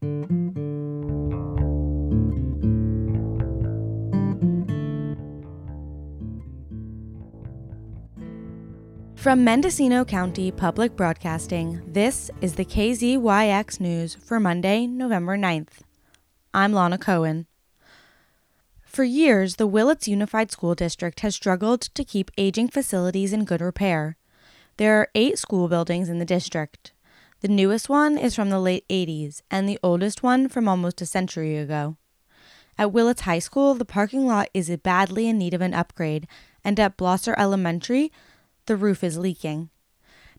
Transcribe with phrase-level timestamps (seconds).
[0.00, 0.12] From
[9.42, 15.80] Mendocino County Public Broadcasting, this is the KZYX News for Monday, November 9th.
[16.54, 17.48] I'm Lana Cohen.
[18.84, 23.60] For years, the Willits Unified School District has struggled to keep aging facilities in good
[23.60, 24.16] repair.
[24.76, 26.92] There are eight school buildings in the district.
[27.40, 31.06] The newest one is from the late 80s, and the oldest one from almost a
[31.06, 31.96] century ago.
[32.76, 36.26] At Willits High School, the parking lot is badly in need of an upgrade,
[36.64, 38.10] and at Blosser Elementary,
[38.66, 39.70] the roof is leaking.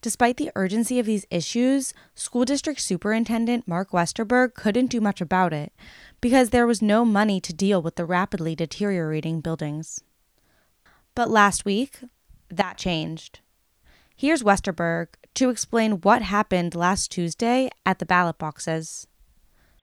[0.00, 5.52] Despite the urgency of these issues, School District Superintendent Mark Westerberg couldn't do much about
[5.52, 5.72] it
[6.20, 10.00] because there was no money to deal with the rapidly deteriorating buildings.
[11.14, 11.98] But last week,
[12.48, 13.40] that changed.
[14.14, 19.06] Here's Westerberg to explain what happened last Tuesday at the ballot boxes.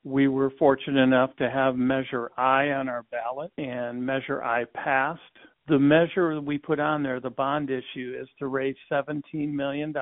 [0.03, 5.21] We were fortunate enough to have Measure I on our ballot, and Measure I passed
[5.67, 9.93] the measure we put on there, the bond issue, is to raise $17 million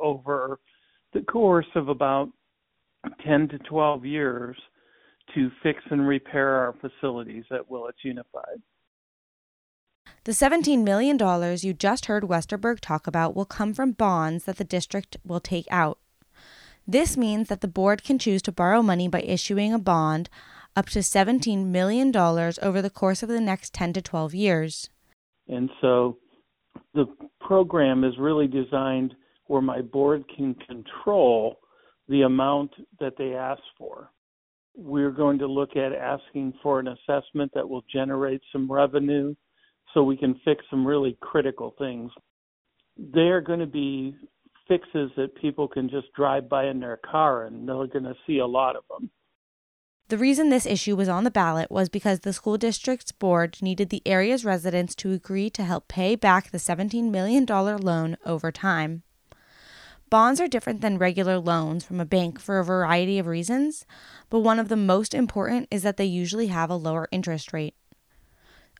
[0.00, 0.58] over
[1.12, 2.28] the course of about
[3.24, 4.56] 10 to 12 years
[5.34, 8.60] to fix and repair our facilities at Willits Unified.
[10.26, 11.16] The $17 million
[11.62, 15.68] you just heard Westerberg talk about will come from bonds that the district will take
[15.70, 16.00] out.
[16.84, 20.28] This means that the board can choose to borrow money by issuing a bond
[20.74, 24.90] up to $17 million over the course of the next 10 to 12 years.
[25.46, 26.18] And so
[26.92, 27.06] the
[27.40, 29.14] program is really designed
[29.46, 31.60] where my board can control
[32.08, 34.10] the amount that they ask for.
[34.74, 39.36] We're going to look at asking for an assessment that will generate some revenue
[39.94, 42.10] so we can fix some really critical things.
[42.96, 44.14] They are going to be
[44.68, 48.38] fixes that people can just drive by in their car and they're going to see
[48.38, 49.10] a lot of them.
[50.08, 53.90] The reason this issue was on the ballot was because the school district's board needed
[53.90, 59.02] the area's residents to agree to help pay back the $17 million loan over time.
[60.08, 63.84] Bonds are different than regular loans from a bank for a variety of reasons,
[64.30, 67.74] but one of the most important is that they usually have a lower interest rate.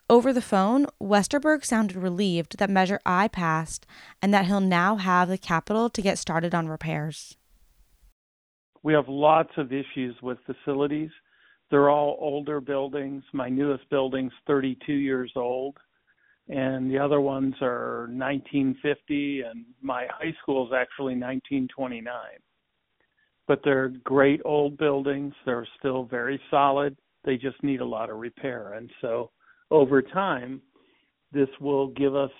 [0.08, 3.86] Over the phone, Westerberg sounded relieved that Measure I passed
[4.22, 7.36] and that he'll now have the capital to get started on repairs.
[8.84, 11.10] We have lots of issues with facilities.
[11.72, 13.24] They're all older buildings.
[13.32, 15.76] My newest building's 32 years old,
[16.48, 22.06] and the other ones are 1950, and my high school is actually 1929.
[23.48, 25.34] But they're great old buildings.
[25.44, 26.96] They're still very solid.
[27.24, 28.74] They just need a lot of repair.
[28.74, 29.32] And so
[29.70, 30.60] over time,
[31.32, 32.30] this will give us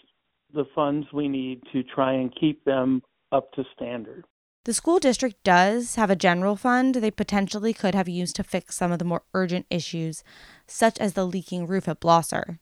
[0.55, 4.25] the funds we need to try and keep them up to standard.
[4.65, 8.75] The school district does have a general fund they potentially could have used to fix
[8.75, 10.25] some of the more urgent issues,
[10.67, 12.59] such as the leaking roof at Blosser.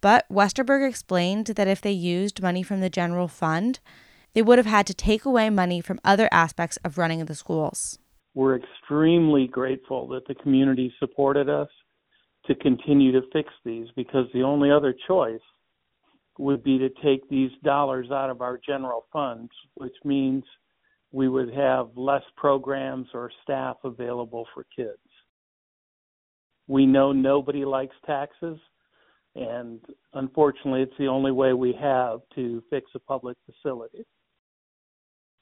[0.00, 3.80] But Westerberg explained that if they used money from the general fund,
[4.34, 7.98] they would have had to take away money from other aspects of running the schools.
[8.34, 11.68] We're extremely grateful that the community supported us
[12.48, 15.40] to continue to fix these because the only other choice
[16.38, 20.44] would be to take these dollars out of our general funds, which means
[21.12, 24.98] we would have less programs or staff available for kids.
[26.66, 28.58] We know nobody likes taxes,
[29.34, 29.80] and
[30.12, 34.04] unfortunately, it's the only way we have to fix a public facility.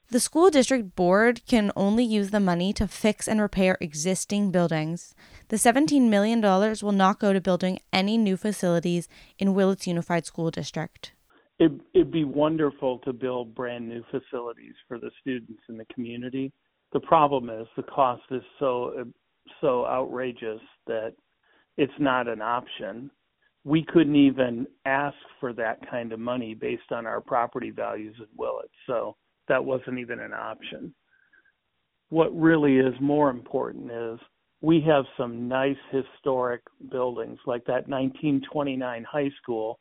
[0.09, 5.13] The school district board can only use the money to fix and repair existing buildings.
[5.49, 10.49] The $17 million will not go to building any new facilities in Willits Unified School
[10.49, 11.11] District
[11.59, 16.51] it, it'd be wonderful to build brand new facilities for the students in the community.
[16.93, 19.05] The problem is the cost is so
[19.61, 21.13] so outrageous that
[21.77, 23.09] it's not an option.
[23.63, 28.27] We couldn't even ask for that kind of money based on our property values at
[28.35, 29.15] Willits, so
[29.47, 30.93] that wasn't even an option.
[32.09, 34.19] What really is more important is
[34.61, 36.61] we have some nice historic
[36.91, 39.79] buildings like that 1929 high school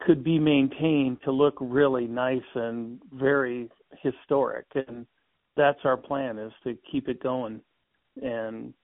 [0.00, 3.68] could be maintained to look really nice and very
[4.02, 4.66] historic.
[4.74, 5.06] And
[5.56, 7.60] that's our plan is to keep it going.
[8.22, 8.74] And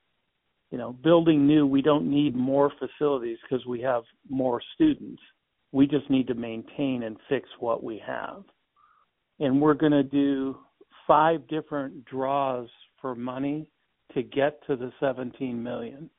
[0.71, 5.23] you know building new we don't need more facilities because we have more students.
[5.73, 8.45] We just need to maintain and fix what we have
[9.41, 10.57] and we're going to do
[11.07, 12.69] five different draws
[13.01, 13.71] for money
[14.15, 16.11] to get to the 17 million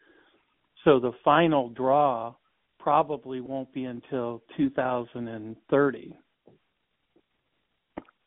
[0.87, 2.33] so the final draw
[2.79, 6.17] probably won't be until 2030.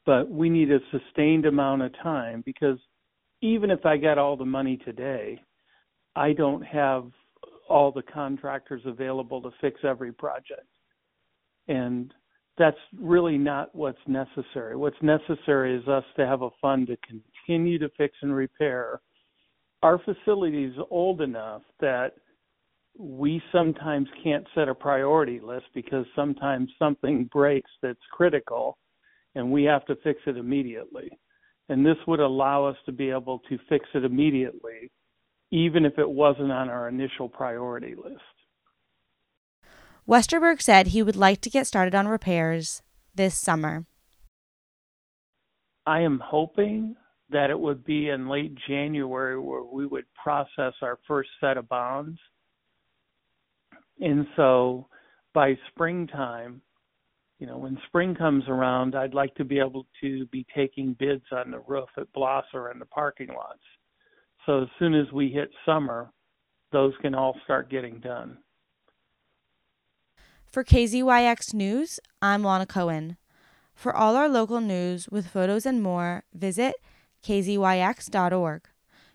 [0.04, 2.78] But we need a sustained amount of time because
[3.40, 5.40] even if I got all the money today,
[6.14, 7.10] I don't have
[7.68, 10.66] all the contractors available to fix every project.
[11.68, 12.12] And
[12.60, 14.76] that's really not what's necessary.
[14.76, 19.00] What's necessary is us to have a fund to continue to fix and repair.
[19.82, 22.12] Our facility is old enough that
[22.98, 28.76] we sometimes can't set a priority list because sometimes something breaks that's critical
[29.34, 31.10] and we have to fix it immediately.
[31.70, 34.90] And this would allow us to be able to fix it immediately,
[35.50, 38.20] even if it wasn't on our initial priority list.
[40.10, 42.82] Westerberg said he would like to get started on repairs
[43.14, 43.86] this summer.
[45.86, 46.96] I am hoping
[47.28, 51.68] that it would be in late January where we would process our first set of
[51.68, 52.18] bonds.
[54.00, 54.88] And so
[55.32, 56.60] by springtime,
[57.38, 61.26] you know, when spring comes around, I'd like to be able to be taking bids
[61.30, 63.62] on the roof at Blosser and the parking lots.
[64.44, 66.10] So as soon as we hit summer,
[66.72, 68.38] those can all start getting done.
[70.50, 73.16] For KZYX News, I'm Lana Cohen.
[73.72, 76.74] For all our local news with photos and more, visit
[77.22, 78.62] kzyx.org.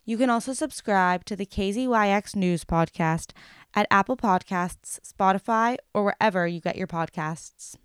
[0.05, 3.31] You can also subscribe to the KZYX News podcast
[3.73, 7.75] at Apple Podcasts, Spotify, or wherever you get your podcasts.